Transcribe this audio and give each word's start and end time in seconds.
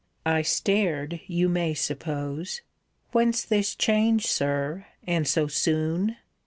I 0.25 0.41
stared, 0.41 1.19
you 1.27 1.47
may 1.47 1.75
suppose. 1.75 2.61
Whence 3.11 3.43
this 3.45 3.75
change, 3.75 4.25
Sir? 4.25 4.87
and 5.05 5.27
so 5.27 5.45
soon? 5.45 6.17